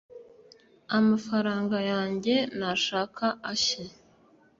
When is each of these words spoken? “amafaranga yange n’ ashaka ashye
“amafaranga 0.97 1.77
yange 1.91 2.35
n’ 2.57 2.59
ashaka 2.73 3.25
ashye 3.51 3.83